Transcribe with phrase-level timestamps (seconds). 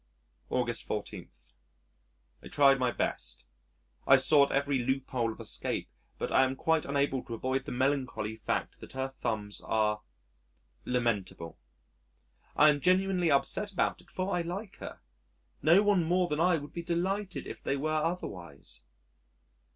[0.49, 1.29] August 14.
[2.41, 3.45] I tried my best,
[4.07, 8.35] I've sought every loophole of escape, but I am quite unable to avoid the melancholy
[8.37, 10.01] fact that her thumbs are
[10.85, 11.59] lamentable.
[12.55, 15.01] I am genuinely upset about it for I like her.
[15.61, 18.81] No one more than I would be more delighted if they were otherwise....